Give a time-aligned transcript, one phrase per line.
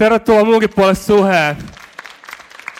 [0.00, 1.56] Tervetuloa muunkin puolesta suheen.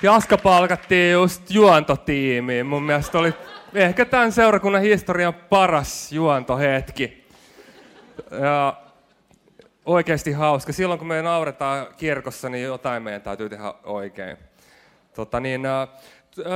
[0.02, 2.67] Jaska palkattiin just juontotiimiin.
[2.67, 3.34] Mun mielestä oli
[3.74, 7.28] ehkä tämän seurakunnan historian paras juontohetki.
[8.41, 8.77] Ja
[9.84, 10.72] oikeasti hauska.
[10.72, 14.37] Silloin kun me nauretaan kirkossa, niin jotain meidän täytyy tehdä oikein.
[15.14, 15.60] Tota niin,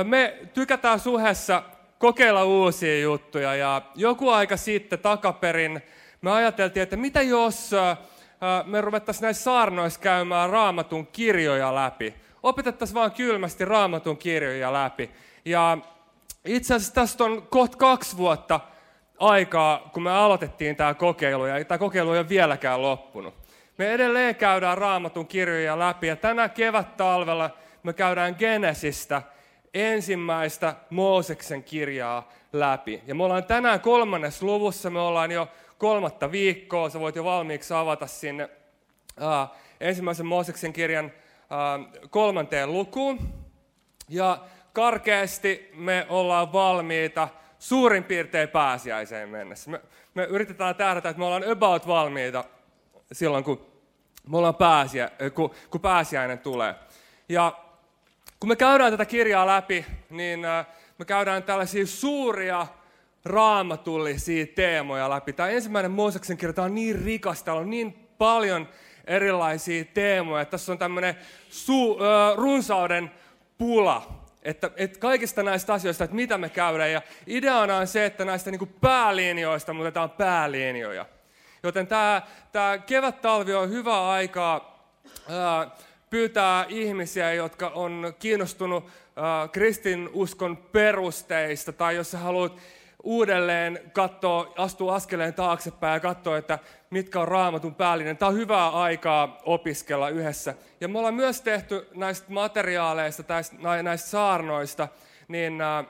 [0.03, 1.63] me tykätään suhessa
[1.99, 5.81] kokeilla uusia juttuja ja joku aika sitten takaperin
[6.21, 7.71] me ajateltiin, että mitä jos
[8.65, 12.13] me ruvettaisiin näissä saarnoissa käymään raamatun kirjoja läpi.
[12.43, 15.11] Opetettaisiin vaan kylmästi raamatun kirjoja läpi.
[15.45, 15.77] Ja
[16.45, 18.59] itse asiassa tästä on kohta kaksi vuotta
[19.19, 23.33] aikaa, kun me aloitettiin tämä kokeilu, ja tämä kokeilu ei ole vieläkään loppunut.
[23.77, 27.49] Me edelleen käydään raamatun kirjoja läpi, ja tänä kevät-talvella
[27.83, 29.21] me käydään Genesistä
[29.73, 33.01] ensimmäistä Mooseksen kirjaa läpi.
[33.07, 35.47] Ja me ollaan tänään kolmannes luvussa, me ollaan jo
[35.77, 38.49] kolmatta viikkoa, sä voit jo valmiiksi avata sinne
[39.19, 39.47] ää,
[39.79, 41.11] ensimmäisen Mooseksen kirjan
[41.49, 43.19] ää, kolmanteen lukuun.
[44.09, 44.39] Ja
[44.73, 47.27] karkeasti me ollaan valmiita
[47.59, 49.71] suurin piirtein pääsiäiseen mennessä.
[49.71, 49.81] Me,
[50.13, 52.43] me yritetään tähdätä, että me ollaan about valmiita
[53.11, 53.65] silloin, kun,
[54.29, 56.75] me ollaan pääsiä, kun, kun pääsiäinen tulee.
[57.29, 57.53] Ja
[58.39, 60.39] kun me käydään tätä kirjaa läpi, niin
[60.97, 62.67] me käydään tällaisia suuria
[63.25, 65.33] raamatullisia teemoja läpi.
[65.33, 68.67] Tämä ensimmäinen Mooseksen kirja, on niin rikas, täällä on niin paljon
[69.07, 70.45] erilaisia teemoja.
[70.45, 71.15] Tässä on tämmöinen
[71.49, 73.11] su, äh, runsauden
[73.57, 76.91] pula, että, että kaikista näistä asioista, että mitä me käydään.
[76.91, 81.05] Ja ideana on se, että näistä niin päälinjoista muutetaan päälinjoja.
[81.63, 84.85] Joten tämä, tämä kevät-talvi on hyvä aikaa
[85.29, 85.71] ää,
[86.09, 92.57] pyytää ihmisiä, jotka on kiinnostunut ää, kristinuskon perusteista, tai jos sä haluat
[93.05, 98.17] uudelleen katsoa, astuu askeleen taaksepäin ja katsoa, että mitkä on raamatun päällinen.
[98.17, 100.55] Tämä on hyvää aikaa opiskella yhdessä.
[100.81, 103.23] Ja me ollaan myös tehty näistä materiaaleista,
[103.83, 104.87] näistä saarnoista,
[105.27, 105.85] niin äh, äh,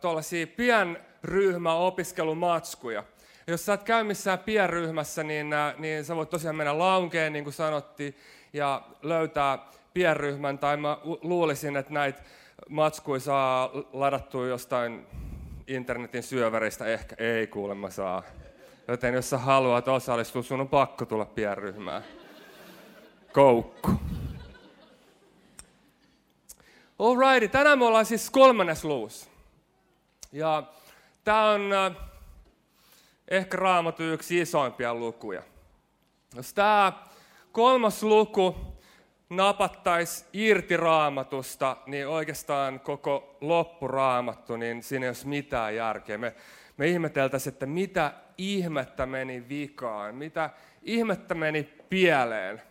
[0.00, 3.04] tuollaisia pienryhmäopiskelumatskuja.
[3.46, 7.44] Jos sä et käy missään pienryhmässä, niin, äh, niin sä voit tosiaan mennä launkeen, niin
[7.44, 8.16] kuin sanottiin,
[8.52, 9.58] ja löytää
[9.94, 12.22] pienryhmän, tai mä luulisin, että näitä
[12.68, 15.06] matskuja saa ladattua jostain
[15.66, 18.22] internetin syöväristä ehkä ei kuulemma saa.
[18.88, 22.04] Joten jos sä haluat osallistua, sun on pakko tulla pienryhmään.
[23.32, 23.90] Koukku.
[26.98, 29.30] Alrighty, tänään me ollaan siis kolmannes luvussa.
[30.32, 30.62] Ja
[31.24, 31.96] tämä on äh,
[33.28, 35.42] ehkä raamattu yksi isoimpia lukuja.
[36.34, 36.92] Jos tämä
[37.52, 38.73] kolmas luku
[39.30, 46.18] napattaisi irti raamatusta, niin oikeastaan koko loppuraamattu, niin siinä ei olisi mitään järkeä.
[46.18, 46.34] Me,
[46.76, 50.50] me ihmeteltäisiin, että mitä ihmettä meni vikaan, mitä
[50.82, 52.62] ihmettä meni pieleen.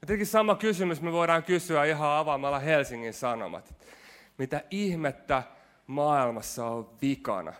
[0.00, 3.74] Ja tietenkin sama kysymys me voidaan kysyä ihan avaamalla Helsingin Sanomat.
[4.38, 5.42] Mitä ihmettä
[5.86, 7.52] maailmassa on vikana?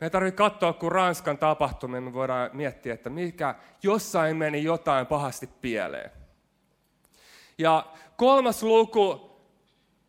[0.00, 5.06] Me ei tarvitse katsoa, kun Ranskan tapahtumia me voidaan miettiä, että mikä jossain meni jotain
[5.06, 6.10] pahasti pieleen.
[7.58, 7.86] Ja
[8.16, 9.30] kolmas luku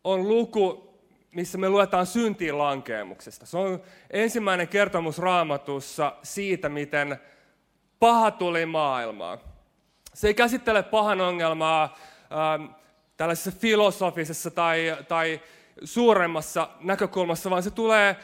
[0.04, 0.94] on luku,
[1.32, 3.46] missä me luetaan syntiin lankeemuksesta.
[3.46, 7.18] Se on ensimmäinen kertomus raamatussa siitä, miten
[7.98, 9.38] paha tuli maailmaan.
[10.14, 11.98] Se ei käsittele pahan ongelmaa
[12.32, 12.72] ähm,
[13.16, 15.40] tällaisessa filosofisessa tai, tai
[15.84, 18.16] suuremmassa näkökulmassa, vaan se tulee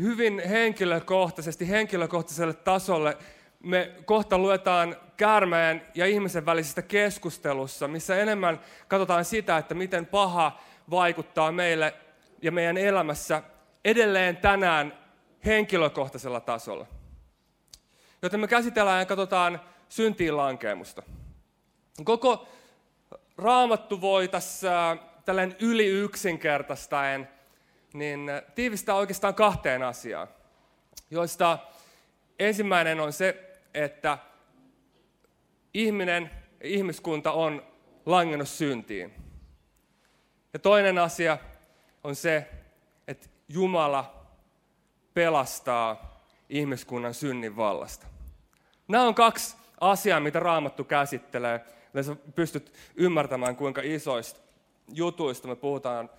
[0.00, 3.16] hyvin henkilökohtaisesti, henkilökohtaiselle tasolle
[3.62, 10.60] me kohta luetaan käärmeen ja ihmisen välisestä keskustelussa, missä enemmän katsotaan sitä, että miten paha
[10.90, 11.94] vaikuttaa meille
[12.42, 13.42] ja meidän elämässä
[13.84, 14.98] edelleen tänään
[15.44, 16.86] henkilökohtaisella tasolla.
[18.22, 21.02] Joten me käsitellään ja katsotaan syntiin lankeemusta.
[22.04, 22.48] Koko
[23.38, 27.28] raamattu voi tässä tällainen yli yksinkertaistaen
[27.92, 30.28] niin tiivistää oikeastaan kahteen asiaan,
[31.10, 31.58] joista
[32.38, 34.18] ensimmäinen on se, että
[35.74, 36.30] ihminen,
[36.62, 37.62] ihmiskunta on
[38.06, 39.14] langennut syntiin.
[40.52, 41.38] Ja toinen asia
[42.04, 42.48] on se,
[43.08, 44.26] että Jumala
[45.14, 48.06] pelastaa ihmiskunnan synnin vallasta.
[48.88, 51.64] Nämä on kaksi asiaa, mitä Raamattu käsittelee.
[51.94, 54.40] Ja sä pystyt ymmärtämään, kuinka isoista
[54.92, 56.10] jutuista me puhutaan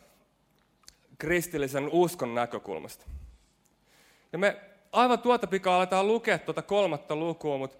[1.18, 3.06] kristillisen uskon näkökulmasta.
[4.31, 7.77] Ja me aivan tuota pikaa aletaan lukea tuota kolmatta lukua, mutta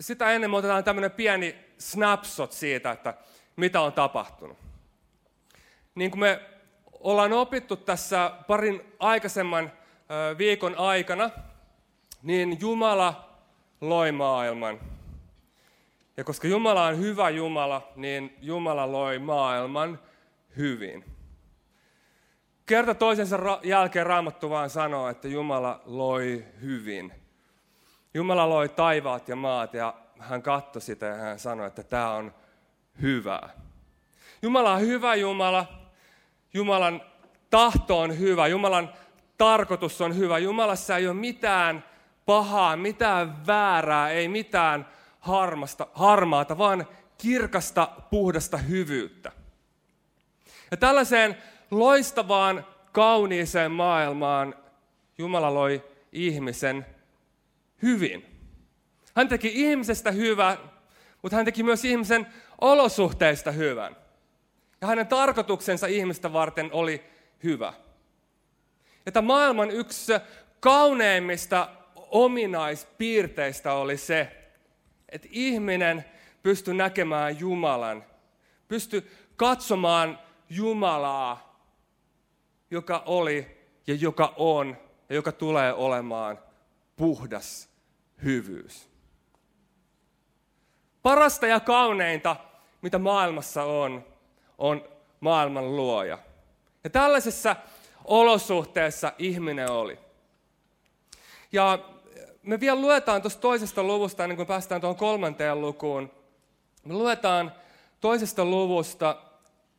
[0.00, 3.14] sitä ennen me otetaan tämmöinen pieni snapshot siitä, että
[3.56, 4.58] mitä on tapahtunut.
[5.94, 6.40] Niin kuin me
[7.00, 9.72] ollaan opittu tässä parin aikaisemman
[10.38, 11.30] viikon aikana,
[12.22, 13.28] niin Jumala
[13.80, 14.80] loi maailman.
[16.16, 19.98] Ja koska Jumala on hyvä Jumala, niin Jumala loi maailman
[20.56, 21.04] hyvin.
[22.66, 27.12] Kerta toisensa jälkeen Raamattu vaan sanoo, että Jumala loi hyvin.
[28.14, 32.34] Jumala loi taivaat ja maat ja hän katsoi sitä ja hän sanoi, että tämä on
[33.02, 33.48] hyvää.
[34.42, 35.66] Jumala on hyvä Jumala.
[36.54, 37.02] Jumalan
[37.50, 38.46] tahto on hyvä.
[38.46, 38.90] Jumalan
[39.38, 40.38] tarkoitus on hyvä.
[40.38, 41.84] Jumalassa ei ole mitään
[42.26, 44.88] pahaa, mitään väärää, ei mitään
[45.20, 46.86] harmasta, harmaata, vaan
[47.18, 49.32] kirkasta, puhdasta hyvyyttä.
[50.70, 51.36] Ja tällaiseen
[51.78, 54.54] loistavaan, kauniiseen maailmaan
[55.18, 56.86] Jumala loi ihmisen
[57.82, 58.26] hyvin.
[59.16, 60.58] Hän teki ihmisestä hyvän,
[61.22, 62.26] mutta hän teki myös ihmisen
[62.60, 63.96] olosuhteista hyvän.
[64.80, 67.04] Ja hänen tarkoituksensa ihmistä varten oli
[67.44, 67.72] hyvä.
[69.06, 70.12] Että maailman yksi
[70.60, 74.50] kauneimmista ominaispiirteistä oli se,
[75.08, 76.04] että ihminen
[76.42, 78.04] pystyi näkemään Jumalan,
[78.68, 80.18] pystyi katsomaan
[80.50, 81.53] Jumalaa,
[82.70, 84.76] joka oli ja joka on
[85.08, 86.38] ja joka tulee olemaan
[86.96, 87.68] puhdas
[88.24, 88.88] hyvyys.
[91.02, 92.36] Parasta ja kauneinta,
[92.82, 94.04] mitä maailmassa on,
[94.58, 94.88] on
[95.20, 96.18] maailman luoja.
[96.84, 97.56] Ja tällaisessa
[98.04, 99.98] olosuhteessa ihminen oli.
[101.52, 101.78] Ja
[102.42, 106.10] me vielä luetaan tuosta toisesta luvusta, ennen kuin päästään tuohon kolmanteen lukuun.
[106.84, 107.52] Me luetaan
[108.00, 109.16] toisesta luvusta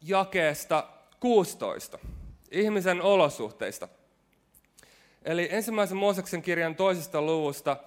[0.01, 0.87] jakeesta
[1.19, 1.99] 16,
[2.51, 3.87] ihmisen olosuhteista.
[5.23, 7.77] Eli ensimmäisen Mooseksen kirjan toisesta luvusta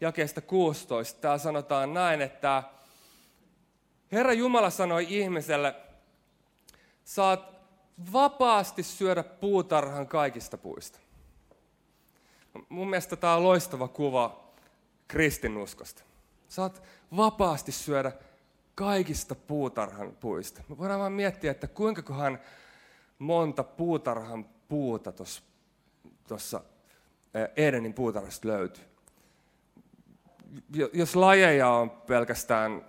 [0.00, 2.62] jakeesta 16, täällä sanotaan näin, että
[4.12, 5.74] Herra Jumala sanoi ihmiselle,
[7.04, 7.56] saat
[8.12, 10.98] vapaasti syödä puutarhan kaikista puista.
[12.68, 14.50] Mun mielestä tämä on loistava kuva
[15.08, 16.02] kristinuskosta.
[16.48, 16.82] Saat
[17.16, 18.12] vapaasti syödä
[18.74, 20.62] kaikista puutarhan puista.
[20.68, 22.38] Me voidaan vaan miettiä, että kuinka kohan
[23.18, 25.12] monta puutarhan puuta
[26.28, 26.60] tuossa
[27.56, 28.84] Edenin puutarhasta löytyy.
[30.92, 32.84] Jos lajeja on pelkästään,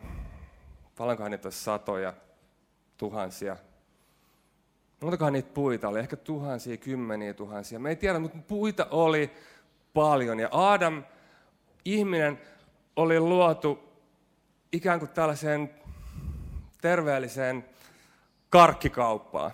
[0.97, 2.13] paljonkohan niitä olisi satoja,
[2.97, 3.57] tuhansia,
[5.01, 7.79] montakohan niitä puita oli, ehkä tuhansia, kymmeniä tuhansia.
[7.79, 9.31] Me ei tiedä, mutta puita oli
[9.93, 10.39] paljon.
[10.39, 11.03] Ja Adam,
[11.85, 12.41] ihminen,
[12.95, 13.79] oli luotu
[14.71, 15.73] ikään kuin tällaiseen
[16.81, 17.65] terveelliseen
[18.49, 19.51] karkkikauppaan,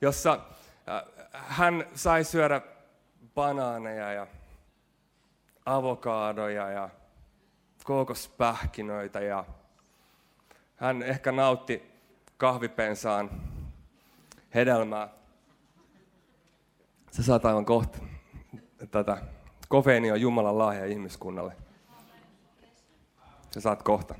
[0.00, 0.40] jossa
[0.88, 1.02] äh,
[1.32, 2.60] hän sai syödä
[3.34, 4.26] banaaneja ja
[5.66, 6.88] avokaadoja ja
[7.84, 9.44] kookospähkinöitä ja
[10.76, 11.92] hän ehkä nautti
[12.36, 13.30] kahvipensaan
[14.54, 15.08] hedelmää.
[17.10, 17.98] Sä saat aivan kohta
[18.90, 19.22] tätä
[19.68, 21.56] Kofeini on Jumalan lahja ihmiskunnalle.
[23.50, 24.14] Sä saat kohta.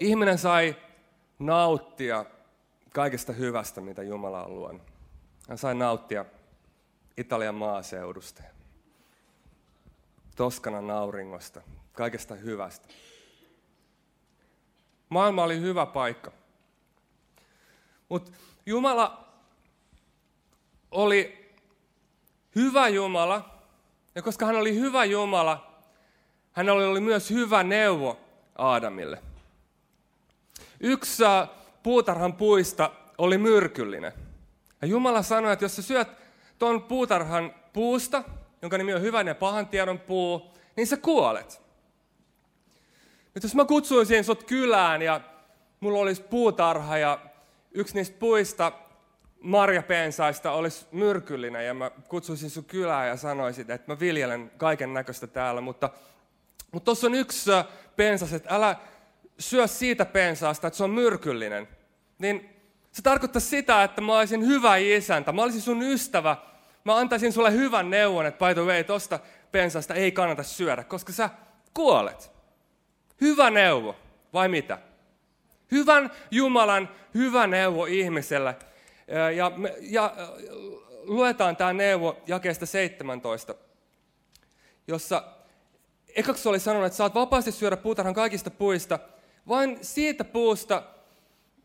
[0.00, 0.76] Ihminen sai
[1.38, 2.24] nauttia
[2.92, 4.82] kaikesta hyvästä, mitä Jumala on luonut.
[5.48, 6.24] Hän sai nauttia
[7.16, 8.42] Italian maaseudusta,
[10.36, 11.62] Toskanan auringosta,
[11.92, 12.88] kaikesta hyvästä.
[15.08, 16.32] Maailma oli hyvä paikka.
[18.08, 18.32] Mutta
[18.66, 19.28] Jumala
[20.90, 21.50] oli
[22.54, 23.58] hyvä Jumala,
[24.14, 25.82] ja koska hän oli hyvä Jumala,
[26.52, 28.20] hän oli myös hyvä neuvo
[28.58, 29.27] Aadamille.
[30.80, 31.22] Yksi
[31.82, 34.12] puutarhan puista oli myrkyllinen.
[34.82, 36.08] Ja Jumala sanoi, että jos sä syöt
[36.58, 38.24] tuon puutarhan puusta,
[38.62, 41.60] jonka nimi on hyvän ja pahan tiedon puu, niin sä kuolet.
[43.34, 45.20] Nyt jos mä kutsuisin sut kylään ja
[45.80, 47.18] mulla olisi puutarha ja
[47.72, 48.72] yksi niistä puista
[49.40, 55.26] marjapensaista olisi myrkyllinen ja mä kutsuisin sun kylään ja sanoisin, että mä viljelen kaiken näköistä
[55.26, 55.90] täällä, mutta
[56.72, 57.64] mutta tuossa on yksi äh,
[57.96, 58.76] pensas, että älä
[59.38, 61.68] syö siitä pensaasta, että se on myrkyllinen.
[62.18, 62.48] Niin
[62.92, 66.36] se tarkoittaa sitä, että mä olisin hyvä isäntä, mä olisin sun ystävä,
[66.84, 69.18] mä antaisin sulle hyvän neuvon, että by the way, tosta
[69.52, 71.30] pensasta ei kannata syödä, koska sä
[71.74, 72.30] kuolet.
[73.20, 73.96] Hyvä neuvo,
[74.32, 74.78] vai mitä?
[75.70, 78.56] Hyvän Jumalan hyvä neuvo ihmiselle,
[79.36, 80.14] ja, ja
[81.02, 83.54] luetaan tämä neuvo jakeesta 17,
[84.86, 85.22] jossa
[86.16, 88.98] ekaksi oli sanonut, että saat vapaasti syödä puutarhan kaikista puista,
[89.48, 90.82] vain siitä puusta,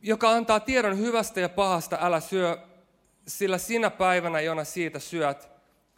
[0.01, 2.57] joka antaa tiedon hyvästä ja pahasta, älä syö,
[3.27, 5.49] sillä sinä päivänä, jona siitä syöt,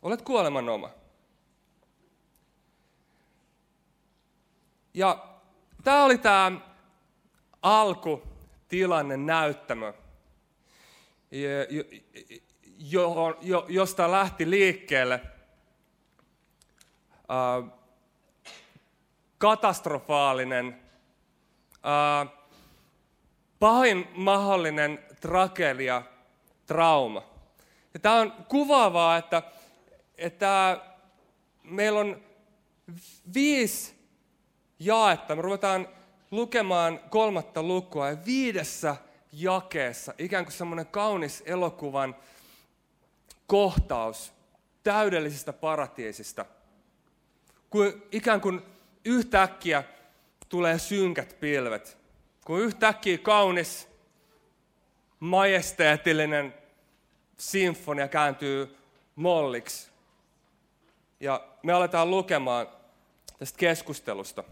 [0.02, 0.90] olet kuoleman oma.
[4.94, 5.26] Ja
[5.84, 6.52] tämä oli tämä
[7.62, 9.94] alkutilanne näyttämö
[13.68, 15.22] josta lähti liikkeelle
[19.38, 20.85] katastrofaalinen,
[23.60, 26.02] pahin mahdollinen tragedia,
[26.66, 27.24] trauma.
[27.94, 29.44] Ja tämä on kuvaavaa, että,
[30.18, 30.82] että
[31.64, 32.24] meillä on
[33.34, 33.96] viisi
[34.80, 35.36] jaetta.
[35.36, 35.88] Me ruvetaan
[36.32, 38.96] lukemaan kolmatta lukua ja viidessä
[39.32, 42.16] jakeessa ikään kuin semmoinen kaunis elokuvan
[43.48, 44.34] kohtaus
[44.84, 46.46] täydellisestä paratiisista.
[47.70, 48.62] Kun ikään kuin
[49.06, 49.84] yhtäkkiä
[50.56, 51.98] tulee synkät pilvet.
[52.46, 53.88] Kun yhtäkkiä kaunis,
[55.20, 56.54] majesteettinen
[57.38, 58.78] sinfonia kääntyy
[59.16, 59.92] molliksi.
[61.20, 62.68] Ja me aletaan lukemaan
[63.40, 64.44] tästä keskustelusta.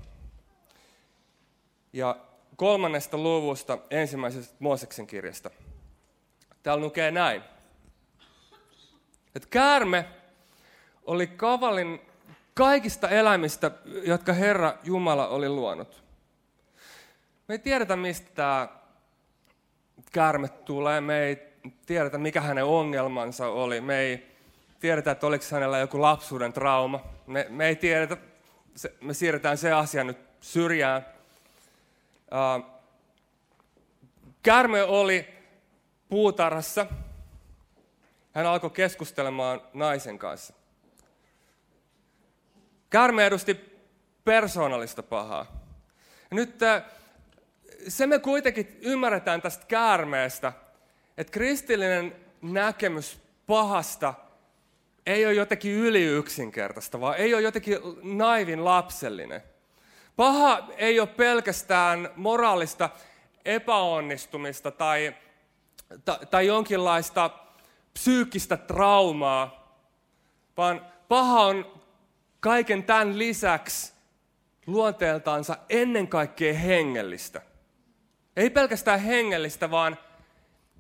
[1.94, 2.18] Ja
[2.56, 5.50] kolmannesta luvusta ensimmäisestä Mooseksen kirjasta.
[6.64, 7.42] Täällä lukee näin.
[9.36, 10.06] Että käärme
[11.06, 12.02] oli kavalin
[12.54, 16.04] kaikista eläimistä, jotka Herra Jumala oli luonut.
[17.48, 18.68] Me ei tiedetä, mistä tämä
[20.12, 21.02] käärme tulee.
[21.02, 21.54] Me ei
[21.86, 23.82] tiedetä, mikä hänen ongelmansa oli.
[23.82, 24.36] Me ei
[24.80, 27.00] tiedetä, että oliko hänellä joku lapsuuden trauma.
[27.28, 28.18] Me, me ei tiedetä,
[28.76, 31.06] se, me siirretään se asia nyt syrjään.
[32.32, 32.74] Uh,
[34.44, 35.28] Kärme oli
[36.10, 36.86] puutarhassa.
[38.34, 40.54] Hän alkoi keskustelemaan naisen kanssa.
[42.94, 43.80] Kärme edusti
[44.24, 45.46] persoonallista pahaa.
[46.32, 46.56] Nyt
[47.88, 50.54] se me kuitenkin ymmärretään tästä käärmeestä,
[51.18, 54.14] että kristillinen näkemys pahasta
[55.06, 59.44] ei ole jotenkin yli yksinkertaista, vaan ei ole jotenkin naivin lapsellinen.
[60.16, 62.90] Paha ei ole pelkästään moraalista
[63.46, 65.16] epäonnistumista tai,
[66.06, 67.30] tai, tai jonkinlaista
[67.94, 69.78] psyykkistä traumaa,
[70.58, 71.83] vaan paha on
[72.44, 73.94] kaiken tämän lisäksi
[74.68, 77.42] luonteeltaansa ennen kaikkea hengellistä.
[78.36, 79.98] Ei pelkästään hengellistä, vaan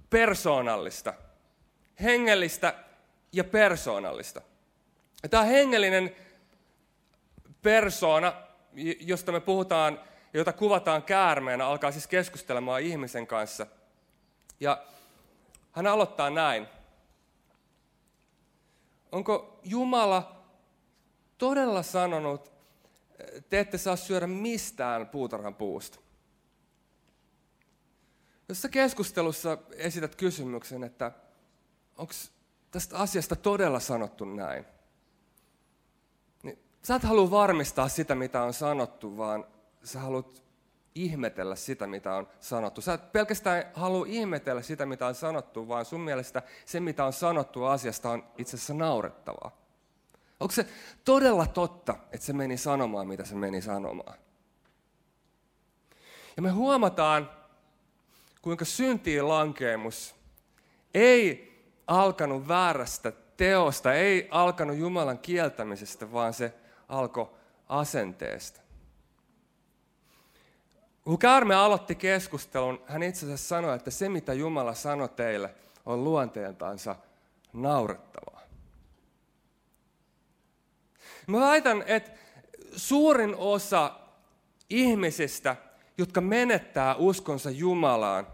[0.09, 1.13] persoonallista.
[2.01, 2.73] Hengellistä
[3.31, 4.41] ja persoonallista.
[5.23, 6.15] Ja tämä hengellinen
[7.61, 8.33] persoona,
[8.99, 9.99] josta me puhutaan,
[10.33, 13.67] jota kuvataan käärmeenä, alkaa siis keskustelemaan ihmisen kanssa.
[14.59, 14.83] Ja
[15.71, 16.67] hän aloittaa näin.
[19.11, 20.42] Onko Jumala
[21.37, 22.51] todella sanonut,
[23.49, 25.99] te ette saa syödä mistään puutarhan puusta?
[28.49, 31.11] Jos sä keskustelussa esität kysymyksen, että
[31.97, 32.13] onko
[32.71, 34.65] tästä asiasta todella sanottu näin,
[36.43, 39.45] niin sä et halua varmistaa sitä, mitä on sanottu, vaan
[39.83, 40.43] sä haluat
[40.95, 42.81] ihmetellä sitä, mitä on sanottu.
[42.81, 47.13] Sä et pelkästään halua ihmetellä sitä, mitä on sanottu, vaan sun mielestä se, mitä on
[47.13, 49.62] sanottu asiasta, on itse asiassa naurettavaa.
[50.43, 50.67] Onko se
[51.05, 54.17] todella totta, että se meni sanomaan, mitä se meni sanomaan?
[56.35, 57.29] Ja me huomataan,
[58.41, 60.15] kuinka syntiin lankeemus
[60.93, 61.53] ei
[61.87, 66.53] alkanut väärästä teosta, ei alkanut Jumalan kieltämisestä, vaan se
[66.89, 67.31] alkoi
[67.69, 68.61] asenteesta.
[71.03, 76.03] Kun Käärme aloitti keskustelun, hän itse asiassa sanoi, että se mitä Jumala sanoi teille on
[76.03, 76.95] luonteeltaansa
[77.53, 78.32] naurettavaa.
[81.27, 82.11] Mä väitän, että
[82.75, 83.99] suurin osa
[84.69, 85.55] ihmisistä,
[85.97, 88.27] jotka menettää uskonsa Jumalaan,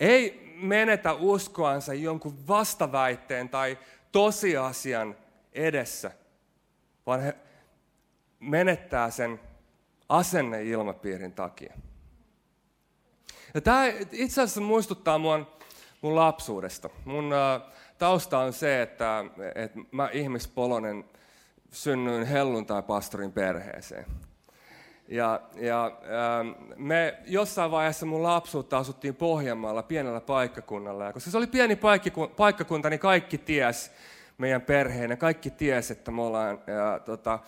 [0.00, 3.78] ei menetä uskoansa jonkun vastaväitteen tai
[4.12, 5.16] tosiasian
[5.52, 6.10] edessä,
[7.06, 7.36] vaan he
[8.40, 9.40] menettää sen
[10.08, 11.74] asenneilmapiirin takia.
[13.54, 15.46] Ja tämä itse asiassa muistuttaa mun,
[16.00, 16.90] mun lapsuudesta.
[17.04, 17.62] Mun äh,
[17.98, 21.04] tausta on se, että, että mä ihmispolonen
[21.70, 24.06] synnyin helluntai-pastorin perheeseen.
[25.08, 31.04] Ja, ja ähm, me jossain vaiheessa mun lapsuutta asuttiin Pohjanmaalla pienellä paikkakunnalla.
[31.04, 31.78] Ja koska se oli pieni
[32.36, 33.90] paikkakunta, niin kaikki ties
[34.38, 37.38] meidän perheen ja kaikki ties, että me ollaan ja, tota,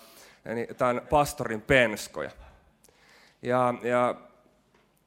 [0.54, 2.30] niin, tämän pastorin penskoja.
[3.42, 4.14] Ja, ja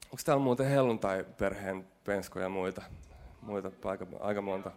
[0.04, 2.82] onko täällä muuten helluntai-perheen penskoja ja muita?
[3.40, 4.70] Muita aika, aika monta.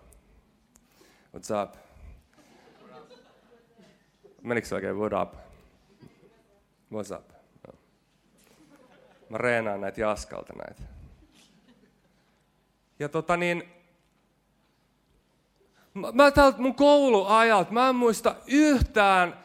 [1.36, 1.87] What's up?
[4.48, 5.40] Menikö se oikein what up?
[6.94, 7.32] What's up?
[9.30, 10.84] Mä reenaan näitä jaskalta näitä.
[13.00, 13.64] Ja tota niin,
[15.94, 19.44] mä, mä täältä mun kouluajalta, mä en muista yhtään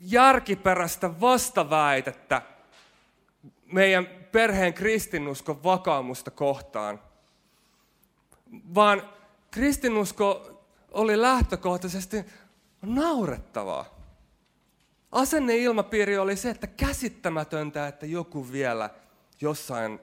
[0.00, 2.42] järkiperäistä vastaväitettä
[3.72, 7.00] meidän perheen kristinuskon vakaumusta kohtaan.
[8.74, 9.02] Vaan
[9.50, 10.60] kristinusko
[10.92, 12.24] oli lähtökohtaisesti
[12.82, 13.84] naurettavaa.
[15.12, 18.90] asenneilmapiiri oli se, että käsittämätöntä, että joku vielä
[19.40, 20.00] jossain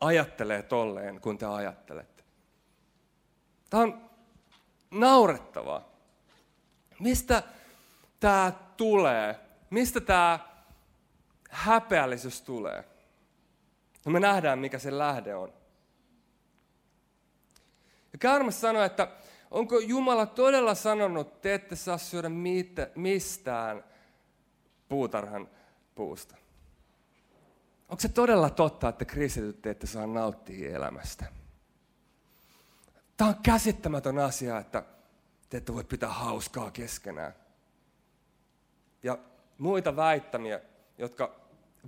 [0.00, 2.24] ajattelee tolleen, kun te ajattelette.
[3.70, 4.10] Tämä on
[4.90, 5.88] naurettavaa.
[6.98, 7.42] Mistä
[8.20, 9.40] tämä tulee?
[9.70, 10.38] Mistä tämä
[11.50, 12.84] häpeällisyys tulee?
[14.04, 15.52] No me nähdään, mikä se lähde on.
[18.12, 19.08] Ja Kärmäs sanoi, että
[19.54, 22.30] onko Jumala todella sanonut, te ette saa syödä
[22.94, 23.84] mistään
[24.88, 25.48] puutarhan
[25.94, 26.36] puusta?
[27.88, 31.24] Onko se todella totta, että kristityt ette saa nauttia elämästä?
[33.16, 34.82] Tämä on käsittämätön asia, että
[35.50, 37.34] te ette voi pitää hauskaa keskenään.
[39.02, 39.18] Ja
[39.58, 40.60] muita väittämiä,
[40.98, 41.34] jotka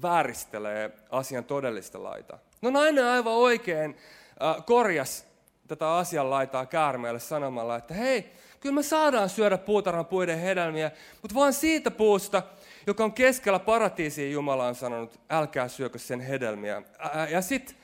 [0.03, 2.39] vääristelee asian todellista laitaa.
[2.63, 3.97] No nainen aivan oikein
[4.43, 5.27] äh, korjas
[5.69, 10.91] tätä asian laitaa käärmeelle sanomalla, että hei, kyllä me saadaan syödä puutarhan puiden hedelmiä,
[11.23, 12.43] mutta vain siitä puusta,
[12.87, 16.83] joka on keskellä paratiisia, Jumala on sanonut, älkää syökö sen hedelmiä.
[16.99, 17.77] Ää, ja sitten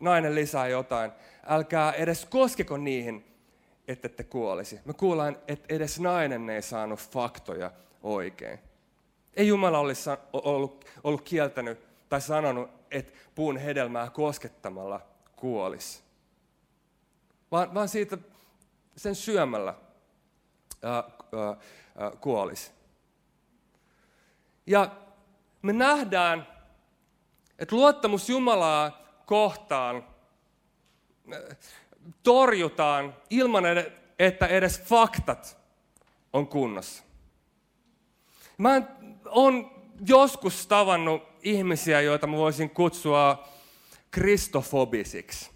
[0.00, 1.12] nainen lisää jotain,
[1.46, 3.24] älkää edes koskeko niihin,
[3.88, 4.80] että te kuolisi.
[4.84, 7.70] Me kuullaan, että edes nainen ei saanut faktoja
[8.02, 8.58] oikein.
[9.34, 15.00] Ei Jumala olisi ollut, ollut kieltänyt tai sanonut, että puun hedelmää koskettamalla
[15.36, 16.02] kuolisi.
[17.52, 18.18] Vaan, vaan siitä
[18.96, 19.74] sen syömällä
[20.82, 20.94] ää,
[21.96, 22.70] ää, kuolisi.
[24.66, 24.96] Ja
[25.62, 26.46] me nähdään,
[27.58, 30.06] että luottamus Jumalaa kohtaan
[32.22, 33.64] torjutaan ilman,
[34.18, 35.58] että edes faktat
[36.32, 37.02] on kunnossa.
[38.58, 38.82] Mä
[39.28, 39.70] oon
[40.06, 43.48] joskus tavannut ihmisiä, joita mä voisin kutsua
[44.10, 45.50] kristofobisiksi.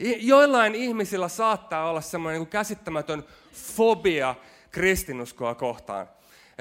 [0.00, 4.34] Joillain ihmisillä saattaa olla semmoinen niin käsittämätön fobia
[4.70, 6.08] kristinuskoa kohtaan.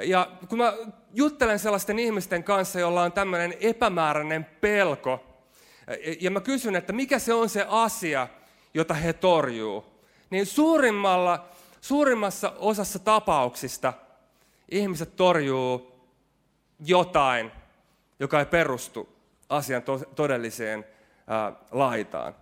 [0.04, 0.74] Ja kun mä
[1.14, 5.24] juttelen sellaisten ihmisten kanssa, joilla on tämmöinen epämääräinen pelko,
[6.20, 8.28] ja mä kysyn, että mikä se on se asia,
[8.74, 9.86] jota he torjuu,
[10.30, 11.46] niin suurimmalla,
[11.82, 13.94] suurimmassa osassa tapauksista
[14.72, 15.92] ihmiset torjuu
[16.80, 17.52] jotain,
[18.20, 19.10] joka ei perustu
[19.50, 20.86] asian to- todelliseen
[21.72, 22.36] laitaan.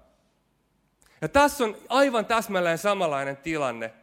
[1.21, 3.93] Ja tässä on aivan täsmälleen samanlainen tilanne.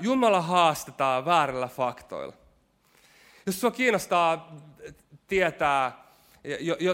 [0.00, 2.34] Jumala haastetaan väärillä faktoilla.
[3.46, 4.56] Jos sinua kiinnostaa
[5.26, 6.04] tietää,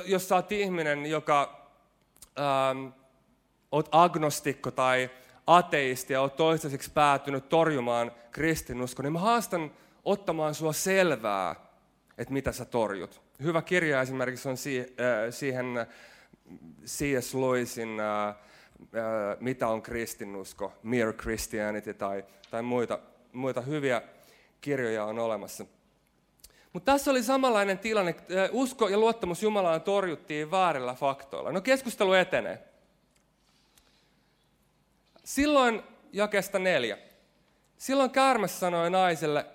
[0.06, 1.68] jos sä oot ihminen, joka
[2.38, 2.86] ähm,
[3.72, 5.10] oot agnostikko tai
[5.46, 9.70] ateisti ja oot toistaiseksi päätynyt torjumaan kristinusko, niin mä haastan
[10.04, 11.56] ottamaan sua selvää,
[12.18, 13.20] että mitä sä torjut.
[13.42, 14.56] Hyvä kirja esimerkiksi on
[15.30, 15.86] siihen
[16.86, 17.34] C.S.
[17.34, 18.34] Lewisin äh,
[19.40, 22.98] Mitä on kristinusko, Mere Christianity tai, tai muita,
[23.32, 24.02] muita hyviä
[24.60, 25.64] kirjoja on olemassa.
[26.72, 28.14] Mutta tässä oli samanlainen tilanne.
[28.52, 31.52] Usko ja luottamus Jumalaan torjuttiin väärillä faktoilla.
[31.52, 32.68] No keskustelu etenee.
[35.24, 36.98] Silloin jakesta neljä.
[37.76, 39.46] Silloin käärme sanoi naiselle,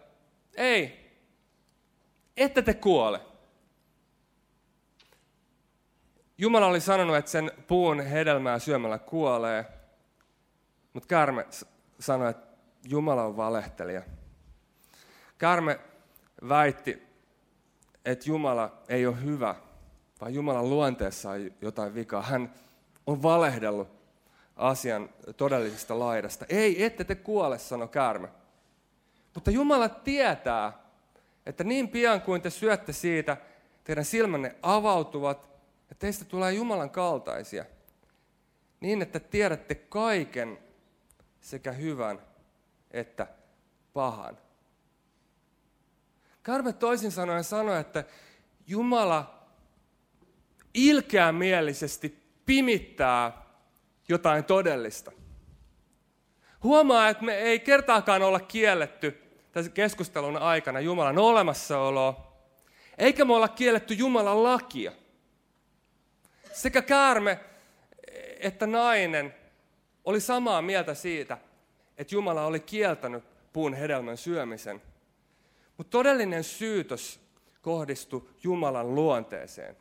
[0.56, 1.12] ei,
[2.38, 3.20] ette te kuole.
[6.42, 9.66] Jumala oli sanonut, että sen puun hedelmää syömällä kuolee,
[10.94, 11.46] mutta käärme
[12.00, 12.48] sanoi, että
[12.84, 14.02] Jumala on valehtelija.
[15.38, 15.80] Käärme
[16.50, 17.04] väitti,
[18.06, 19.56] että Jumala ei ole hyvä,
[20.22, 22.22] vaan Jumalan luonteessa on jotain vikaa.
[22.22, 22.54] Hän
[23.08, 23.88] on valehdellut
[24.56, 26.46] asian todellisesta laidasta.
[26.50, 28.30] Ei, ette te kuole, sano käärme.
[29.34, 30.74] Mutta Jumala tietää,
[31.46, 33.38] että niin pian kuin te syötte siitä,
[33.84, 35.49] teidän silmänne avautuvat
[35.90, 37.66] ja teistä tulee Jumalan kaltaisia.
[38.80, 40.60] Niin, että tiedätte kaiken
[41.42, 42.22] sekä hyvän
[42.92, 43.28] että
[43.94, 44.38] pahan.
[46.44, 48.04] Karme toisin sanoen sanoi, että
[48.68, 49.46] Jumala
[50.74, 53.46] ilkeämielisesti pimittää
[54.08, 55.12] jotain todellista.
[56.64, 59.12] Huomaa, että me ei kertaakaan olla kielletty
[59.52, 62.34] tässä keskustelun aikana Jumalan olemassaoloa,
[62.98, 64.92] eikä me olla kielletty Jumalan lakia.
[66.60, 67.40] Sekä käärme
[68.40, 69.36] että nainen
[70.06, 71.38] oli samaa mieltä siitä,
[71.98, 74.82] että Jumala oli kieltänyt puun hedelmän syömisen–
[75.80, 77.20] mutta todellinen syytös
[77.62, 79.78] kohdistui Jumalan luonteeseen.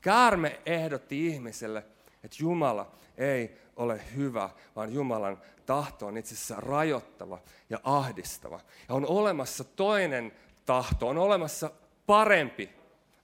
[0.00, 1.84] Käärme ehdotti ihmiselle,
[2.24, 7.38] että Jumala ei ole hyvä, vaan Jumalan tahto on itse asiassa rajoittava
[7.70, 8.60] ja ahdistava.
[8.88, 10.32] Ja on olemassa toinen
[10.66, 11.70] tahto, on olemassa
[12.06, 12.70] parempi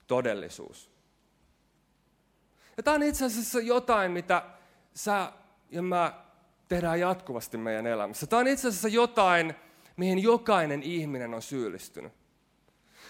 [0.07, 0.96] todellisuus.
[2.77, 4.43] Ja tämä on itse asiassa jotain, mitä
[4.95, 5.33] sä
[5.71, 6.15] ja mä
[6.69, 8.27] tehdään jatkuvasti meidän elämässä.
[8.27, 9.55] Tämä on itse asiassa jotain,
[9.97, 12.13] mihin jokainen ihminen on syyllistynyt.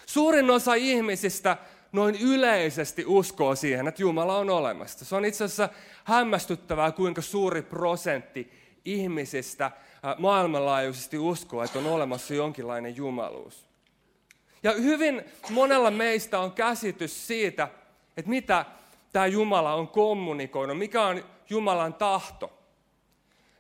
[0.07, 1.57] Suurin osa ihmisistä
[1.93, 5.05] noin yleisesti uskoo siihen, että Jumala on olemassa.
[5.05, 5.69] Se on itse asiassa
[6.05, 8.53] hämmästyttävää, kuinka suuri prosentti
[8.85, 9.71] ihmisistä
[10.19, 13.67] maailmanlaajuisesti uskoo, että on olemassa jonkinlainen jumaluus.
[14.63, 17.69] Ja hyvin monella meistä on käsitys siitä,
[18.17, 18.65] että mitä
[19.17, 22.59] tämä Jumala on kommunikoinut, mikä on Jumalan tahto.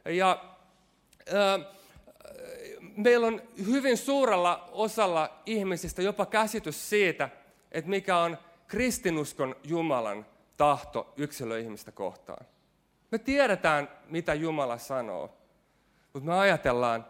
[0.04, 0.44] Ja
[1.34, 1.66] äh,
[2.96, 7.28] meillä on hyvin suurella osalla ihmisistä jopa käsitys siitä,
[7.72, 8.38] että mikä on
[8.68, 12.46] kristinuskon Jumalan tahto yksilöihmistä kohtaan.
[13.10, 15.36] Me tiedetään, mitä Jumala sanoo,
[16.12, 17.06] mutta me ajatellaan,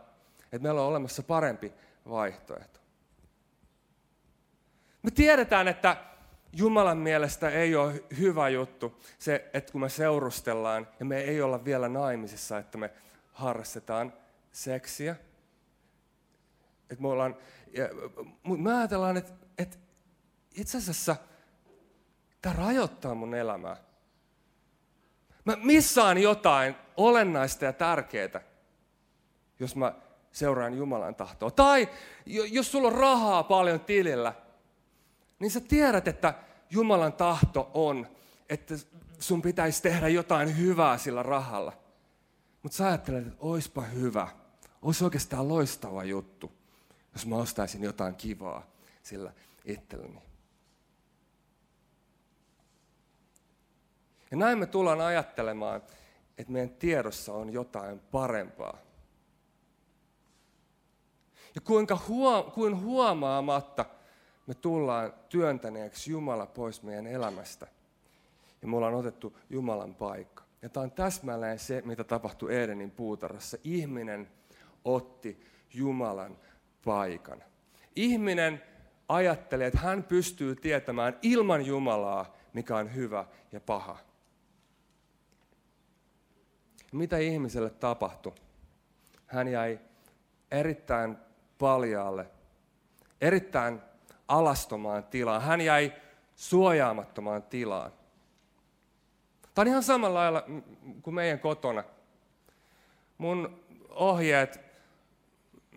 [0.52, 1.72] että meillä on olemassa parempi
[2.09, 2.80] vaihtoehto.
[5.02, 5.96] Me tiedetään, että
[6.58, 11.64] Jumalan mielestä ei ole hyvä juttu se, että kun me seurustellaan ja me ei olla
[11.64, 12.90] vielä naimisissa, että me
[13.32, 14.12] harrastetaan
[14.52, 15.16] seksiä.
[16.90, 17.36] Että me ollaan,
[17.72, 17.88] ja,
[18.42, 19.76] mutta me ajatellaan, että, että
[20.54, 21.16] itse asiassa
[22.42, 23.76] tämä rajoittaa mun elämää.
[25.44, 28.40] Mä missaan jotain olennaista ja tärkeää,
[29.60, 29.94] jos mä
[30.32, 31.50] seuraan Jumalan tahtoa.
[31.50, 31.88] Tai
[32.26, 34.34] jos sulla on rahaa paljon tilillä,
[35.38, 36.34] niin sä tiedät, että
[36.70, 38.07] Jumalan tahto on,
[38.48, 38.74] että
[39.18, 41.72] sun pitäisi tehdä jotain hyvää sillä rahalla.
[42.62, 44.29] Mutta sä ajattelet, että oispa hyvä,
[44.83, 46.52] olisi oikeastaan loistava juttu,
[47.12, 48.66] jos mä ostaisin jotain kivaa
[49.02, 49.33] sillä
[49.64, 50.22] itselleni.
[54.31, 55.83] Ja näin me tullaan ajattelemaan,
[56.38, 58.79] että meidän tiedossa on jotain parempaa.
[61.55, 63.85] Ja kuinka huo, kuin huomaamatta
[64.46, 67.66] me tullaan työntäneeksi Jumala pois meidän elämästä.
[68.62, 70.44] Ja me ollaan otettu Jumalan paikka.
[70.62, 73.56] Ja tämä on täsmälleen se, mitä tapahtui Edenin puutarhassa.
[73.64, 74.28] Ihminen
[74.85, 75.40] otti
[75.74, 76.38] Jumalan
[76.85, 77.44] paikan.
[77.96, 78.62] Ihminen
[79.09, 83.98] ajatteli, että hän pystyy tietämään ilman Jumalaa, mikä on hyvä ja paha.
[86.92, 88.32] Mitä ihmiselle tapahtui?
[89.26, 89.80] Hän jäi
[90.50, 91.16] erittäin
[91.59, 92.26] paljaalle,
[93.20, 93.80] erittäin
[94.28, 95.42] alastomaan tilaan.
[95.42, 95.92] Hän jäi
[96.36, 97.92] suojaamattomaan tilaan.
[99.54, 100.44] Tämä on ihan samalla lailla
[101.02, 101.84] kuin meidän kotona.
[103.18, 103.60] Mun
[103.90, 104.60] ohjeet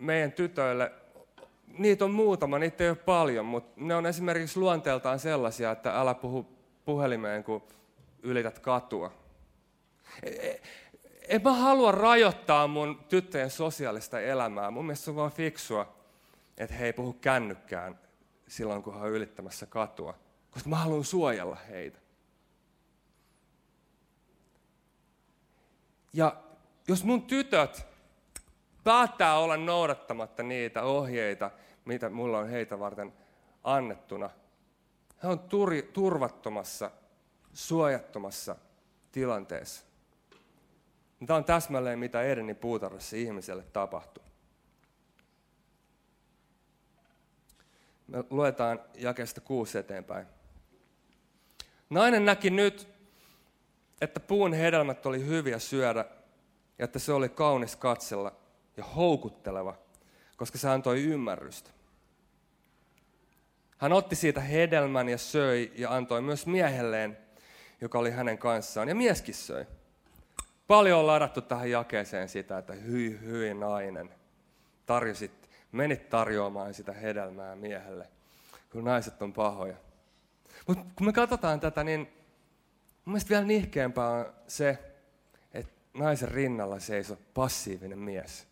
[0.00, 0.92] meidän tytöille,
[1.78, 6.14] niitä on muutama, niitä ei ole paljon, mutta ne on esimerkiksi luonteeltaan sellaisia, että älä
[6.14, 6.46] puhu
[6.84, 7.62] puhelimeen, kun
[8.22, 9.12] ylität katua.
[10.22, 10.60] E, e,
[11.28, 14.70] en mä halua rajoittaa mun tyttöjen sosiaalista elämää.
[14.70, 15.94] Mun mielestä se on vaan fiksua,
[16.58, 17.98] että he ei puhu kännykkään
[18.50, 20.14] silloin, kun he on ylittämässä katua.
[20.50, 21.98] Koska mä haluan suojella heitä.
[26.12, 26.36] Ja
[26.88, 27.86] jos mun tytöt
[28.84, 31.50] päättää olla noudattamatta niitä ohjeita,
[31.84, 33.12] mitä mulla on heitä varten
[33.64, 34.30] annettuna,
[35.22, 35.40] he on
[35.92, 36.90] turvattomassa,
[37.52, 38.56] suojattomassa
[39.12, 39.84] tilanteessa.
[41.26, 44.29] Tämä on täsmälleen, mitä Edenin puutarhassa ihmiselle tapahtui.
[48.10, 50.26] Me luetaan jakeesta kuusi eteenpäin.
[51.90, 52.88] Nainen näki nyt,
[54.00, 56.04] että puun hedelmät oli hyviä syödä
[56.78, 58.32] ja että se oli kaunis katsella
[58.76, 59.74] ja houkutteleva,
[60.36, 61.70] koska se antoi ymmärrystä.
[63.78, 67.18] Hän otti siitä hedelmän ja söi ja antoi myös miehelleen,
[67.80, 69.66] joka oli hänen kanssaan, ja mieskin söi.
[70.66, 74.14] Paljon on ladattu tähän jakeeseen sitä, että hyi hyi nainen,
[74.86, 75.39] tarjosit,
[75.72, 78.08] menit tarjoamaan sitä hedelmää miehelle,
[78.72, 79.76] kun naiset on pahoja.
[80.66, 84.78] Mutta kun me katsotaan tätä, niin mun mielestä vielä nihkeämpää on se,
[85.52, 88.46] että naisen rinnalla seisoo passiivinen mies.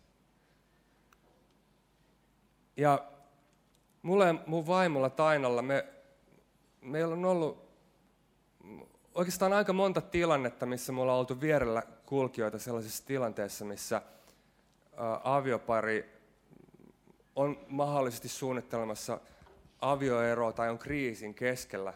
[2.77, 3.11] Ja
[4.01, 5.85] mulle mun vaimolla Tainalla, me,
[6.81, 7.69] meillä on ollut
[9.15, 14.01] oikeastaan aika monta tilannetta, missä me ollaan oltu vierellä kulkijoita sellaisessa tilanteessa, missä
[15.23, 16.18] aviopari
[17.39, 19.19] on mahdollisesti suunnittelemassa
[19.81, 21.93] avioeroa tai on kriisin keskellä.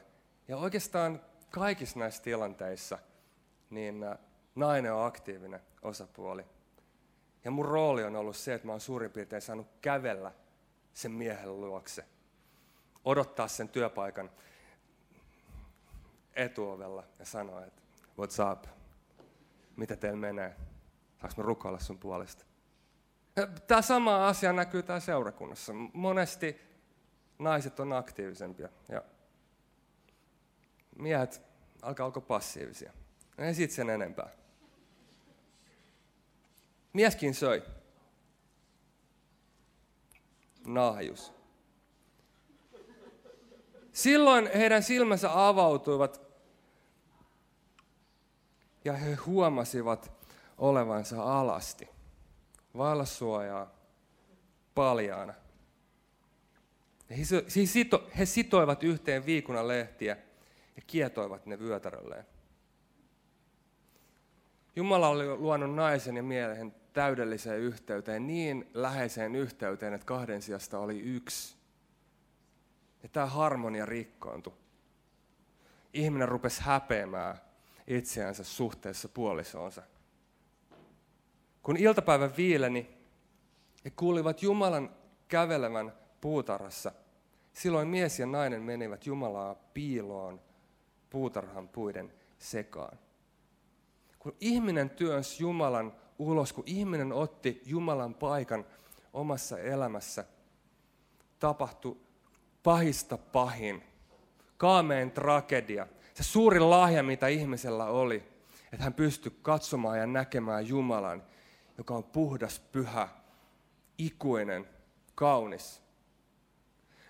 [0.48, 3.00] Ja oikeastaan kaikissa näissä tilanteissa
[3.70, 4.06] niin
[4.56, 6.46] nainen on aktiivinen osapuoli.
[7.44, 10.32] Ja mun rooli on ollut se, että mä oon suurin piirtein saanut kävellä
[10.94, 12.06] sen miehen luokse.
[13.06, 14.32] Odottaa sen työpaikan
[16.36, 17.82] etuovella ja sanoa, että
[18.22, 18.66] what's up,
[19.76, 20.56] mitä teillä menee,
[21.22, 22.53] saanko mä rukoilla sun puolesta.
[23.68, 25.74] Tämä sama asia näkyy täällä seurakunnassa.
[25.94, 26.62] Monesti
[27.40, 29.04] naiset on aktiivisempia ja
[30.96, 31.42] miehet
[31.82, 32.94] alkaa olla passiivisia.
[33.38, 34.30] Ei siitä sen enempää.
[36.94, 37.64] Mieskin söi.
[40.66, 41.34] Naajus.
[43.94, 46.22] Silloin heidän silmänsä avautuivat
[48.86, 50.12] ja he huomasivat
[50.58, 51.90] olevansa alasti,
[52.78, 53.72] vailla suojaa,
[54.76, 55.34] paljaana.
[58.18, 60.18] He sitoivat yhteen viikunan lehtiä
[60.76, 62.26] ja kietoivat ne vyötärölleen.
[64.76, 71.00] Jumala oli luonut naisen ja miehen täydelliseen yhteyteen, niin läheiseen yhteyteen, että kahden sijasta oli
[71.00, 71.56] yksi.
[73.04, 74.54] Ja tämä harmonia rikkoontui.
[75.94, 77.38] Ihminen rupesi häpeämään
[77.88, 79.84] itseänsä suhteessa puolisoonsa.
[81.64, 82.98] Kun iltapäivä viileni,
[83.86, 84.90] he kuulivat Jumalan
[85.28, 86.92] kävelevän puutarhassa.
[87.54, 90.42] Silloin mies ja nainen menivät Jumalaa piiloon
[91.10, 93.00] puutarhan puiden sekaan.
[94.20, 98.66] Kun ihminen työnsi Jumalan ulos, kun ihminen otti Jumalan paikan
[99.14, 100.26] omassa elämässä,
[101.40, 101.98] tapahtui
[102.64, 103.84] pahista pahin,
[104.58, 108.24] kaameen tragedia, se suuri lahja, mitä ihmisellä oli,
[108.74, 111.24] että hän pystyi katsomaan ja näkemään Jumalan,
[111.78, 113.10] joka on puhdas, pyhä,
[113.98, 114.70] ikuinen,
[115.16, 115.82] kaunis.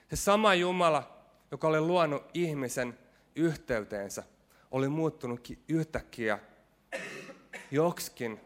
[0.10, 3.00] Se sama Jumala, joka oli luonut ihmisen
[3.36, 4.24] yhteyteensä,
[4.72, 6.40] oli muuttunutkin yhtäkkiä
[7.72, 8.40] joksikin,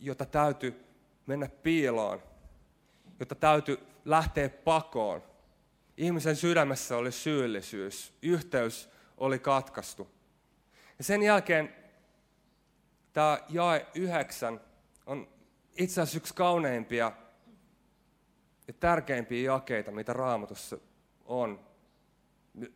[0.00, 0.84] jota täytyy
[1.26, 2.22] mennä piiloon,
[3.20, 5.22] jota täytyy lähteä pakoon.
[5.96, 10.10] Ihmisen sydämessä oli syyllisyys, yhteys oli katkaistu.
[10.98, 11.76] Ja sen jälkeen
[13.12, 14.60] tämä jae yhdeksän
[15.06, 15.28] on
[15.78, 17.12] itse asiassa yksi kauneimpia
[18.68, 20.78] ja tärkeimpiä jakeita, mitä raamatussa
[21.24, 21.60] on,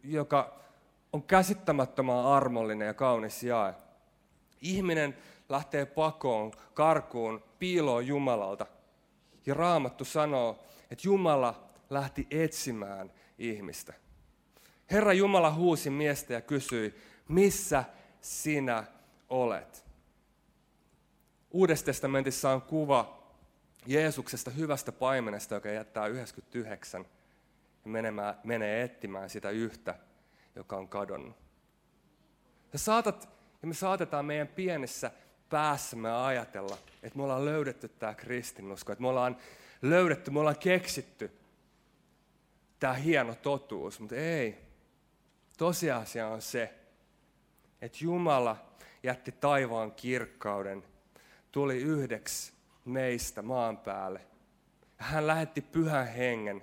[0.05, 0.61] joka
[1.13, 3.75] on käsittämättömän armollinen ja kaunis jae.
[4.61, 5.17] Ihminen
[5.49, 8.67] lähtee pakoon, karkuun, piiloon Jumalalta.
[9.47, 13.93] Ja Raamattu sanoo, että Jumala lähti etsimään ihmistä.
[14.91, 16.95] Herra Jumala huusi miestä ja kysyi,
[17.29, 17.85] missä
[18.21, 18.85] sinä
[19.29, 19.90] olet?
[21.51, 23.21] Uudessa testamentissa on kuva
[23.87, 27.07] Jeesuksesta hyvästä paimenesta, joka jättää 99
[27.85, 27.91] ja
[28.45, 29.95] menee etsimään sitä yhtä,
[30.57, 31.37] joka on kadonnut.
[32.73, 33.29] Ja, saatat,
[33.63, 35.11] ja me saatetaan meidän pienessä
[35.49, 39.37] päässämme ajatella, että me ollaan löydetty tämä kristinusko, että me ollaan
[39.83, 41.31] löydetty, me ollaan keksitty
[42.79, 44.59] tämä hieno totuus, mutta ei.
[45.59, 46.75] Tosiasia on se,
[47.81, 48.57] että Jumala
[49.03, 50.85] jätti taivaan kirkkauden,
[51.53, 52.53] tuli yhdeksi
[52.85, 54.21] meistä maan päälle.
[54.97, 56.63] Hän lähetti pyhän hengen,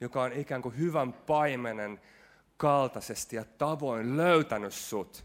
[0.00, 2.00] joka on ikään kuin hyvän paimenen
[2.56, 5.24] kaltaisesti ja tavoin löytänyt sut.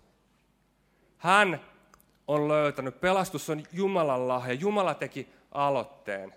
[1.18, 1.62] Hän
[2.28, 3.02] on löytänyt.
[3.02, 4.54] Pelastus on Jumalan lahja.
[4.54, 6.36] Jumala teki aloitteen.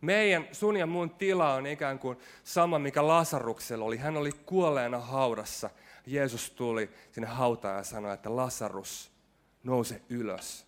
[0.00, 3.96] Meidän, sun ja mun tila on ikään kuin sama, mikä Lasaruksella oli.
[3.96, 5.70] Hän oli kuolleena haudassa.
[6.06, 9.12] Jeesus tuli sinne hautaan ja sanoi, että Lasarus,
[9.62, 10.66] nouse ylös.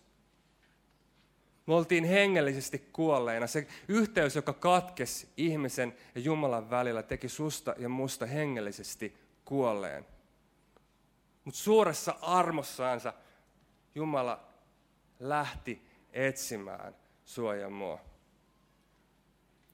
[1.67, 3.47] Me oltiin hengellisesti kuolleina.
[3.47, 10.05] Se yhteys, joka katkesi ihmisen ja Jumalan välillä, teki susta ja musta hengellisesti kuolleen.
[11.43, 13.13] Mutta suuressa armossaansa
[13.95, 14.47] Jumala
[15.19, 15.81] lähti
[16.13, 17.99] etsimään sua ja mua.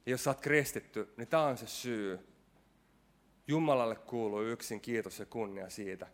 [0.06, 2.19] Ja jos sä oot kristitty, niin tämä on se syy.
[3.47, 6.08] Jumalalle kuuluu yksin kiitos ja kunnia siitä,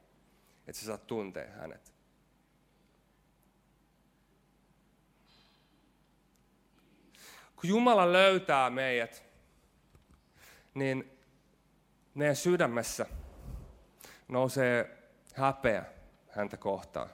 [0.68, 1.94] että sä saat tuntea hänet.
[7.62, 9.24] Kun Jumala löytää meidät,
[10.74, 11.18] niin
[12.14, 13.06] meidän sydämessä
[14.28, 14.98] nousee
[15.36, 15.86] häpeä
[16.30, 17.10] häntä kohtaan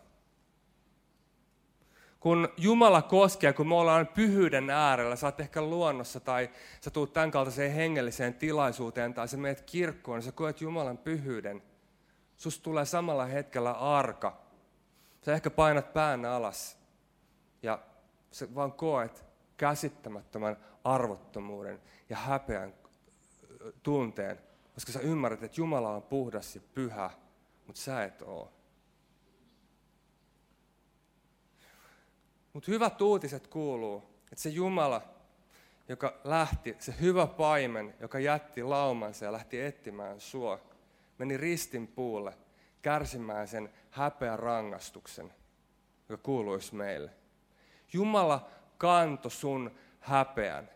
[2.25, 6.49] kun Jumala koskee, kun me ollaan pyhyyden äärellä, sä oot ehkä luonnossa tai
[6.81, 11.63] sä tuut tämän kaltaiseen hengelliseen tilaisuuteen tai sä meet kirkkoon, niin sä koet Jumalan pyhyyden.
[12.37, 14.41] Susta tulee samalla hetkellä arka.
[15.21, 16.77] Sä ehkä painat pään alas
[17.63, 17.79] ja
[18.31, 19.25] sä vaan koet
[19.57, 22.73] käsittämättömän arvottomuuden ja häpeän
[23.83, 24.39] tunteen,
[24.73, 27.09] koska sä ymmärrät, että Jumala on puhdas ja pyhä,
[27.67, 28.49] mutta sä et ole.
[32.53, 35.01] Mutta hyvät uutiset kuuluu, että se Jumala,
[35.89, 40.59] joka lähti, se hyvä paimen, joka jätti laumansa ja lähti etsimään sua,
[41.17, 42.33] meni ristin puulle
[42.81, 45.33] kärsimään sen häpeän rangastuksen,
[46.09, 47.11] joka kuuluisi meille.
[47.93, 50.69] Jumala kanto sun häpeän.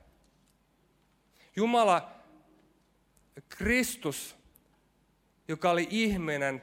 [1.55, 2.11] Jumala,
[3.49, 4.35] Kristus,
[5.47, 6.61] joka oli ihminen,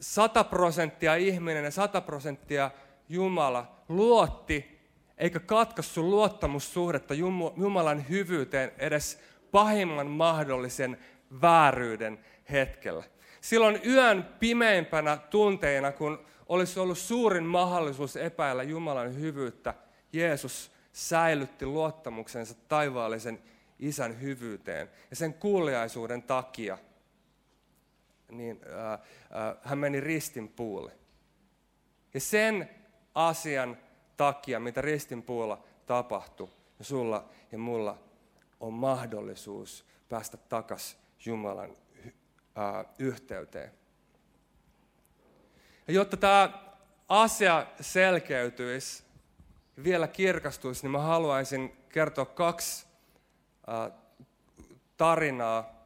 [0.00, 2.70] sata prosenttia ihminen ja sata prosenttia
[3.08, 4.78] Jumala luotti
[5.18, 7.14] eikä katkaissut luottamussuhdetta
[7.56, 10.98] Jumalan hyvyyteen edes pahimman mahdollisen
[11.40, 13.04] vääryyden hetkellä.
[13.40, 19.74] Silloin yön pimeimpänä tunteina, kun olisi ollut suurin mahdollisuus epäillä Jumalan hyvyyttä,
[20.12, 23.42] Jeesus säilytti luottamuksensa taivaallisen
[23.78, 24.90] isän hyvyyteen.
[25.10, 26.78] Ja sen kuuliaisuuden takia
[28.30, 28.98] niin, ää,
[29.30, 30.92] ää, hän meni ristin puulle.
[32.14, 32.70] Ja sen
[33.14, 33.78] asian
[34.16, 36.48] takia, mitä ristin puulla tapahtui,
[36.80, 37.98] sulla ja mulla
[38.60, 41.76] on mahdollisuus päästä takaisin Jumalan
[42.54, 43.72] ää, yhteyteen.
[45.88, 46.68] Ja jotta tämä
[47.08, 49.02] asia selkeytyisi,
[49.84, 52.86] vielä kirkastuisi, niin mä haluaisin kertoa kaksi
[54.96, 55.78] tarinaa.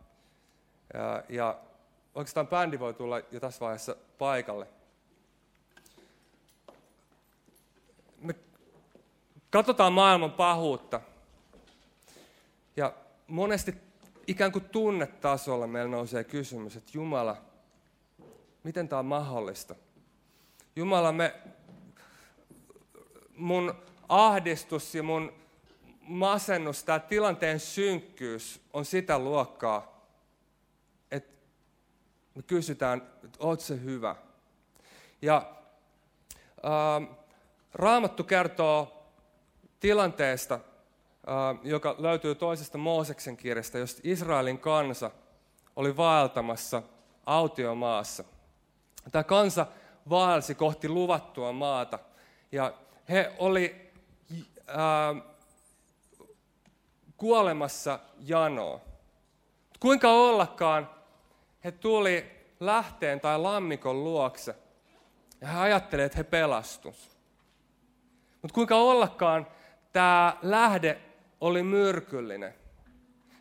[0.94, 1.58] Ja, ja
[2.14, 4.66] oikeastaan bändi voi tulla jo tässä vaiheessa paikalle.
[8.18, 8.34] Me
[9.50, 11.00] katsotaan maailman pahuutta.
[12.76, 12.92] Ja
[13.26, 13.74] monesti
[14.26, 17.36] ikään kuin tunnetasolla meillä nousee kysymys, että Jumala,
[18.62, 19.74] miten tämä on mahdollista?
[20.76, 21.34] Jumala, me,
[23.42, 23.74] mun
[24.08, 25.32] ahdistus ja mun
[26.00, 30.06] masennus, tämä tilanteen synkkyys on sitä luokkaa,
[31.10, 31.32] että
[32.34, 34.16] me kysytään, että oot se hyvä.
[35.22, 35.54] Ja
[36.62, 37.00] ää,
[37.74, 39.06] Raamattu kertoo
[39.80, 40.60] tilanteesta,
[41.26, 45.10] ää, joka löytyy toisesta Mooseksen kirjasta, josta Israelin kansa
[45.76, 46.82] oli vaeltamassa
[47.26, 48.24] autiomaassa.
[49.12, 49.66] Tämä kansa
[50.10, 51.98] vaelsi kohti luvattua maata
[52.52, 52.74] ja
[53.12, 53.92] he oli
[54.66, 55.14] ää,
[57.16, 58.80] kuolemassa janoa.
[59.80, 60.90] Kuinka ollakaan
[61.64, 64.54] he tuli lähteen tai lammikon luokse
[65.40, 67.10] ja he ajattelivat, että he pelastus.
[68.42, 69.46] Mutta kuinka ollakaan
[69.92, 70.98] tämä lähde
[71.40, 72.54] oli myrkyllinen.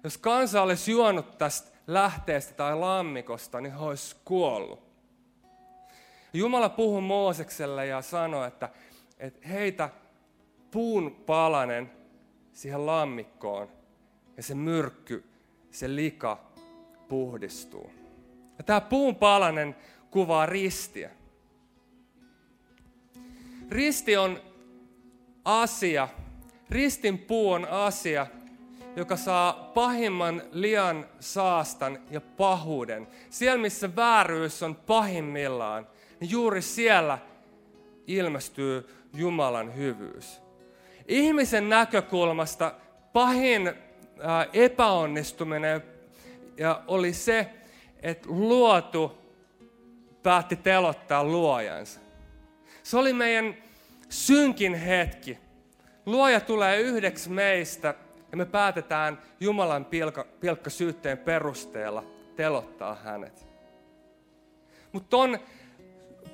[0.03, 4.91] Jos kansa olisi juonut tästä lähteestä tai lammikosta, niin he olisi kuollut.
[6.33, 8.69] Jumala puhui Moosekselle ja sanoi, että,
[9.21, 9.89] että heitä
[10.71, 11.91] puun palanen
[12.53, 13.67] siihen lammikkoon
[14.37, 15.23] ja se myrkky,
[15.71, 16.51] se lika
[17.09, 17.91] puhdistuu.
[18.57, 19.75] Ja tämä puun palanen
[20.11, 21.09] kuvaa ristiä.
[23.69, 24.39] Risti on
[25.45, 26.07] asia,
[26.69, 28.27] ristin puu on asia,
[28.95, 33.07] joka saa pahimman lian saastan ja pahuuden.
[33.29, 35.87] Siellä, missä vääryys on pahimmillaan,
[36.19, 37.17] niin juuri siellä
[38.07, 40.41] ilmestyy Jumalan hyvyys.
[41.07, 42.73] Ihmisen näkökulmasta
[43.13, 43.73] pahin
[44.53, 45.83] epäonnistuminen
[46.87, 47.49] oli se,
[48.01, 49.17] että luotu
[50.23, 51.99] päätti telottaa luojansa.
[52.83, 53.55] Se oli meidän
[54.09, 55.37] synkin hetki.
[56.05, 57.95] Luoja tulee yhdeksi meistä
[58.31, 59.85] ja me päätetään Jumalan
[60.39, 62.03] pilkka syytteen perusteella
[62.35, 63.47] telottaa hänet.
[64.91, 65.39] Mutta ton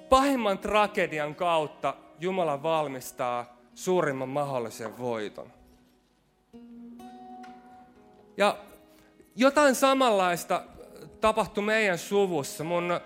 [0.10, 5.54] pahimman tragedian kautta Jumala valmistaa suurimman mahdollisen voiton.
[8.38, 8.58] Ja
[9.36, 10.64] jotain samanlaista
[11.22, 12.64] tapahtui meidän suvussa.
[12.64, 13.00] Mun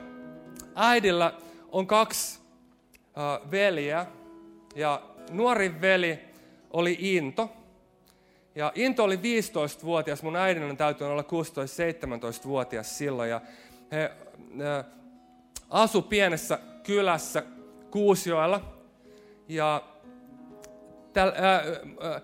[0.75, 1.33] äidillä
[1.71, 2.39] on kaksi
[3.51, 4.05] veliä
[4.75, 6.19] ja nuori veli
[6.71, 7.49] oli Into.
[8.55, 13.29] Ja Into oli 15-vuotias, mun äidin on täytynyt olla 16-17-vuotias silloin.
[13.29, 13.41] Ja
[13.91, 14.11] he
[15.69, 17.43] asu pienessä kylässä
[17.91, 18.80] Kuusioilla.
[19.51, 19.83] Ja
[21.13, 21.63] täl, ää,
[22.01, 22.21] ää,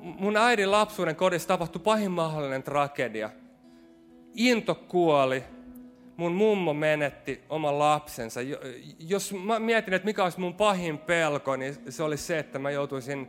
[0.00, 3.30] mun äidin lapsuuden kodissa tapahtui pahin mahdollinen tragedia.
[4.34, 5.44] Into kuoli,
[6.16, 8.40] mun mummo menetti oman lapsensa.
[8.98, 12.70] Jos mä mietin, että mikä olisi mun pahin pelko, niin se oli se, että mä
[12.70, 13.28] joutuisin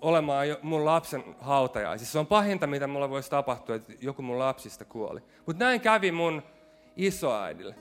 [0.00, 2.12] olemaan mun lapsen hautajaisissa.
[2.12, 5.20] Se on pahinta, mitä mulle voisi tapahtua, että joku mun lapsista kuoli.
[5.46, 6.42] Mutta näin kävi mun
[6.96, 7.74] isoäidille.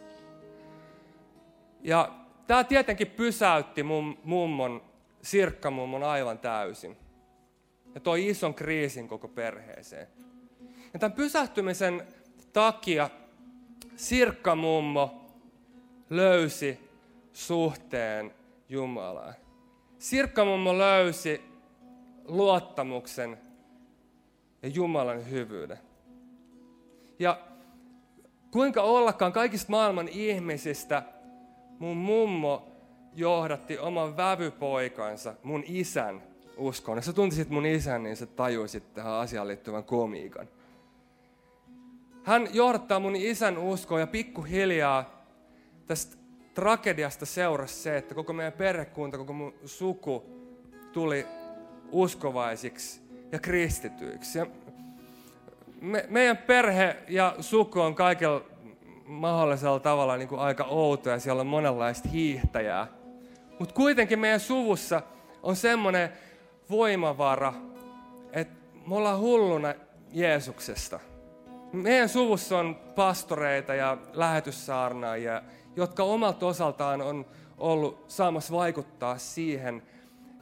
[1.81, 4.81] Ja tämä tietenkin pysäytti mun mummon,
[5.21, 6.97] sirkkamummon aivan täysin.
[7.95, 10.07] Ja toi ison kriisin koko perheeseen.
[10.93, 12.07] Ja tämän pysähtymisen
[12.53, 13.09] takia
[13.95, 15.31] sirkkamummo
[16.09, 16.79] löysi
[17.33, 18.33] suhteen
[18.69, 19.33] Jumalaan.
[19.99, 21.41] Sirkkamummo löysi
[22.25, 23.37] luottamuksen
[24.61, 25.79] ja Jumalan hyvyyden.
[27.19, 27.39] Ja
[28.51, 31.03] kuinka ollakaan kaikista maailman ihmisistä–
[31.79, 32.67] mun mummo
[33.15, 36.23] johdatti oman vävypoikansa, mun isän
[36.57, 36.97] uskoon.
[36.97, 40.47] Ja sä tuntisit mun isän, niin sä tajuisit tähän asiaan liittyvän komiikan.
[42.23, 45.25] Hän johdattaa mun isän uskoon ja pikkuhiljaa
[45.87, 46.17] tästä
[46.53, 50.25] tragediasta seurasi se, että koko meidän perhekunta, koko mun suku
[50.93, 51.25] tuli
[51.91, 53.01] uskovaisiksi
[53.31, 54.39] ja kristityiksi.
[54.39, 54.45] Ja
[55.81, 58.41] me, meidän perhe ja suku on kaikella
[59.07, 62.87] mahdollisella tavalla niin kuin aika outo ja siellä on monenlaista hiihtäjää.
[63.59, 65.01] Mutta kuitenkin meidän suvussa
[65.43, 66.09] on semmoinen
[66.69, 67.53] voimavara,
[68.33, 68.55] että
[68.87, 69.73] me ollaan hulluna
[70.11, 70.99] Jeesuksesta.
[71.73, 75.41] Meidän suvussa on pastoreita ja lähetyssaarnaajia,
[75.75, 77.25] jotka omalta osaltaan on
[77.57, 79.83] ollut saamassa vaikuttaa siihen,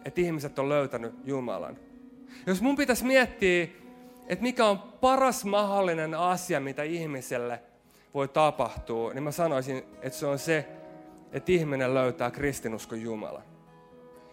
[0.06, 1.78] että ihmiset on löytänyt Jumalan.
[2.48, 3.68] Jos mun pitäisi miettiä,
[4.28, 7.60] että mikä on paras mahdollinen asia, mitä ihmiselle
[8.16, 10.68] voi tapahtua, niin mä sanoisin, että se on se,
[11.32, 13.42] että ihminen löytää kristinuskon Jumala.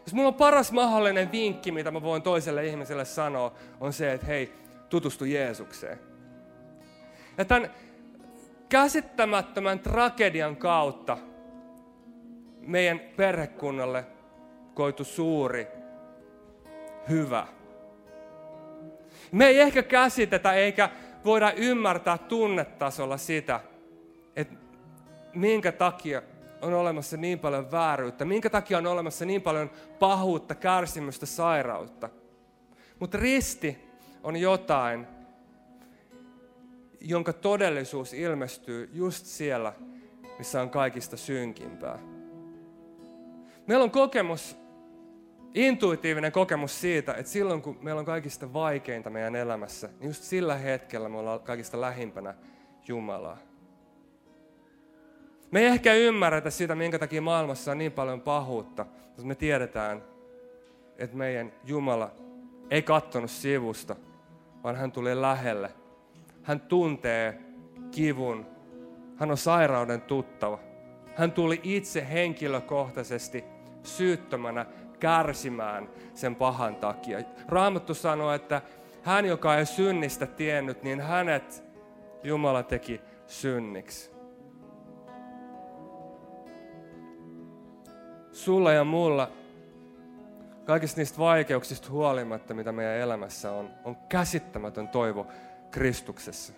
[0.06, 4.26] Jos mulla on paras mahdollinen vinkki, mitä mä voin toiselle ihmiselle sanoa, on se, että
[4.26, 4.52] hei,
[4.88, 5.98] tutustu Jeesukseen.
[7.38, 7.70] Ja tämän
[8.68, 11.18] käsittämättömän tragedian kautta
[12.60, 14.06] meidän perhekunnalle
[14.74, 15.66] koitu suuri
[17.08, 17.46] hyvä.
[19.32, 20.88] Me ei ehkä käsitetä eikä
[21.24, 23.60] voida ymmärtää tunnetasolla sitä,
[24.36, 24.54] että
[25.34, 26.22] minkä takia
[26.62, 32.08] on olemassa niin paljon vääryyttä, minkä takia on olemassa niin paljon pahuutta, kärsimystä, sairautta.
[32.98, 33.78] Mutta risti
[34.22, 35.06] on jotain,
[37.00, 39.72] jonka todellisuus ilmestyy just siellä,
[40.38, 41.98] missä on kaikista synkimpää.
[43.66, 44.56] Meillä on kokemus,
[45.54, 50.54] intuitiivinen kokemus siitä, että silloin kun meillä on kaikista vaikeinta meidän elämässä, niin just sillä
[50.54, 52.34] hetkellä me ollaan kaikista lähimpänä
[52.88, 53.51] Jumalaa.
[55.52, 60.02] Me ei ehkä ymmärretä sitä, minkä takia maailmassa on niin paljon pahuutta, mutta me tiedetään,
[60.98, 62.10] että meidän Jumala
[62.70, 63.96] ei kattonut sivusta,
[64.64, 65.70] vaan hän tuli lähelle.
[66.42, 67.40] Hän tuntee
[67.90, 68.46] kivun.
[69.16, 70.58] Hän on sairauden tuttava.
[71.16, 73.44] Hän tuli itse henkilökohtaisesti
[73.82, 74.66] syyttömänä
[74.98, 77.18] kärsimään sen pahan takia.
[77.48, 78.62] Raamattu sanoo, että
[79.02, 81.64] hän, joka ei synnistä tiennyt, niin hänet
[82.22, 84.11] Jumala teki synniksi.
[88.32, 89.30] Sulla ja mulla
[90.64, 95.26] kaikista niistä vaikeuksista huolimatta, mitä meidän elämässä on, on käsittämätön toivo
[95.70, 96.52] Kristuksessa.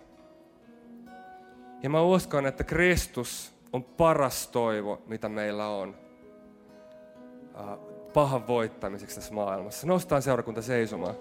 [1.83, 5.97] Ja mä uskon, että Kristus on paras toivo, mitä meillä on
[8.15, 9.87] pahan voittamiseksi tässä maailmassa.
[9.87, 11.15] Nostaan seurakunta seisomaan.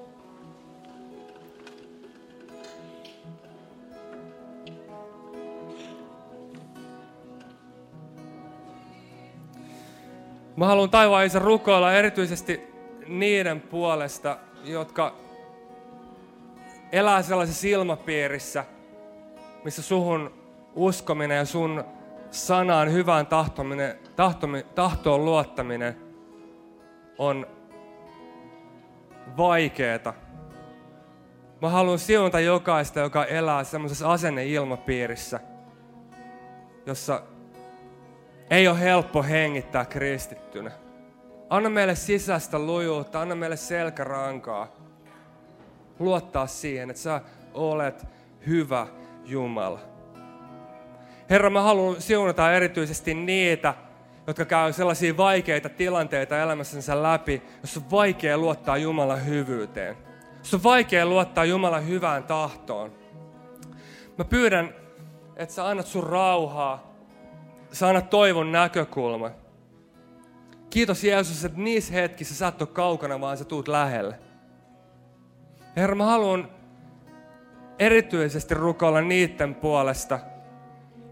[10.63, 12.61] Mä haluan taivaan isä rukoilla erityisesti
[13.07, 15.15] niiden puolesta, jotka
[16.91, 18.65] elää sellaisessa ilmapiirissä,
[19.63, 20.33] missä suhun
[20.75, 21.83] uskominen ja sun
[22.31, 25.97] sanaan hyvään tahtominen, tahtomi, tahtoon luottaminen
[27.17, 27.47] on
[29.37, 30.13] vaikeeta.
[31.61, 35.39] Mä haluan siunata jokaista, joka elää semmoisessa asenneilmapiirissä,
[36.85, 37.21] jossa
[38.53, 40.71] ei ole helppo hengittää kristittynä.
[41.49, 44.67] Anna meille sisäistä lujuutta, anna meille selkärankaa.
[45.99, 47.21] Luottaa siihen, että sä
[47.53, 48.05] olet
[48.47, 48.87] hyvä
[49.25, 49.79] Jumala.
[51.29, 53.73] Herra, mä haluan siunata erityisesti niitä,
[54.27, 59.97] jotka käy sellaisia vaikeita tilanteita elämässänsä läpi, jos on vaikea luottaa Jumalan hyvyyteen.
[60.39, 62.91] Jos on vaikea luottaa Jumalan hyvään tahtoon.
[64.17, 64.75] Mä pyydän,
[65.35, 66.92] että sä annat sun rauhaa,
[67.73, 69.31] sä annat toivon näkökulma.
[70.69, 74.19] Kiitos Jeesus, että niissä hetkissä sä et ole kaukana, vaan sä tuut lähelle.
[75.75, 76.49] Herra, mä haluan
[77.79, 80.19] erityisesti rukoilla niiden puolesta,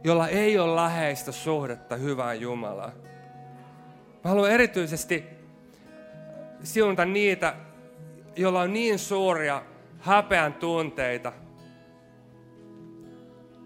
[0.04, 2.94] jolla ei ole läheistä suhdetta hyvään Jumalaan.
[4.24, 5.26] Mä haluan erityisesti
[6.64, 7.56] siunata niitä,
[8.36, 9.64] joilla on niin suuria
[10.00, 11.34] häpeän tunteita,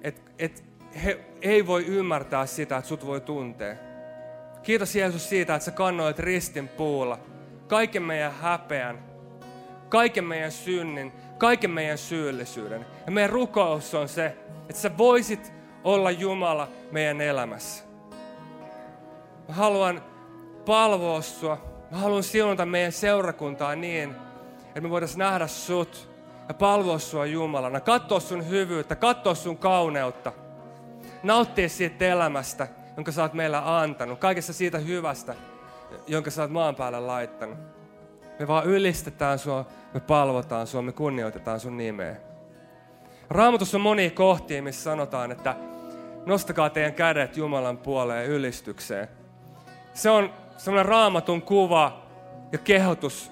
[0.02, 0.64] että et
[1.04, 3.76] he ei voi ymmärtää sitä, että sut voi tuntea.
[4.64, 7.20] Kiitos Jeesus siitä, että sä kannoit ristin puulla
[7.68, 9.00] kaiken meidän häpeän,
[9.89, 12.86] kaiken meidän synnin, kaiken meidän syyllisyyden.
[13.06, 14.26] Ja meidän rukous on se,
[14.62, 17.84] että sä voisit olla Jumala meidän elämässä.
[19.48, 20.02] Mä haluan
[20.66, 21.86] palvoa sua.
[21.91, 24.16] Mä haluan siunata meidän seurakuntaa niin,
[24.68, 26.10] että me voitaisiin nähdä sut
[26.48, 27.80] ja palvoa sua Jumalana.
[27.80, 30.32] Katsoa sun hyvyyttä, katsoa sun kauneutta.
[31.26, 32.67] Nauttia siitä elämästä,
[32.97, 34.19] jonka sä oot meillä antanut.
[34.19, 35.36] Kaikessa siitä hyvästä,
[36.07, 37.57] jonka sä oot maan päälle laittanut.
[38.39, 42.15] Me vaan ylistetään sua, me palvotaan sua, me kunnioitetaan sun nimeä.
[43.30, 45.55] Raamatussa on monia kohtia, missä sanotaan, että
[46.26, 49.07] nostakaa teidän kädet Jumalan puoleen ylistykseen.
[49.93, 52.01] Se on semmoinen raamatun kuva
[52.51, 53.32] ja kehotus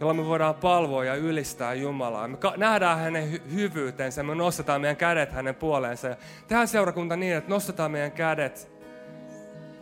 [0.00, 2.28] jolla me voidaan palvoa ja ylistää Jumalaa.
[2.28, 6.16] Me nähdään hänen hy- hyvyytensä, me nostetaan meidän kädet hänen puoleensa.
[6.48, 8.72] Tehdään seurakunta niin, että nostetaan meidän kädet.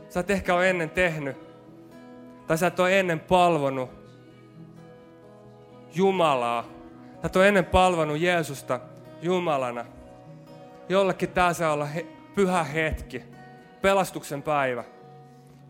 [0.08, 1.36] Sä et ehkä ole ennen tehnyt,
[2.46, 3.90] tai sä et ole ennen palvonut
[5.94, 6.62] Jumalaa.
[7.22, 8.80] Sä et ole ennen palvonut Jeesusta
[9.22, 9.84] Jumalana.
[10.88, 13.22] Jollekin tää saa olla he- pyhä hetki,
[13.82, 14.84] pelastuksen päivä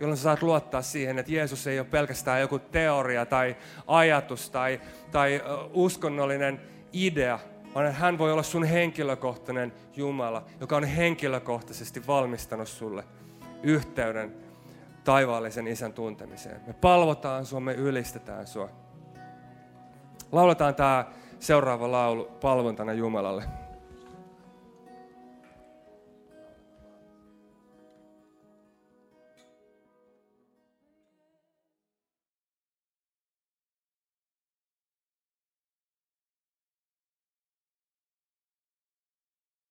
[0.00, 4.80] jolloin sä saat luottaa siihen, että Jeesus ei ole pelkästään joku teoria tai ajatus tai,
[5.12, 5.42] tai
[5.72, 6.60] uskonnollinen
[6.92, 7.38] idea,
[7.74, 13.04] vaan että hän voi olla sun henkilökohtainen Jumala, joka on henkilökohtaisesti valmistanut sulle
[13.62, 14.34] yhteyden
[15.04, 16.60] taivaallisen isän tuntemiseen.
[16.66, 18.68] Me palvotaan sua, me ylistetään sua.
[20.32, 21.04] Lauletaan tämä
[21.40, 23.44] seuraava laulu palvontana Jumalalle.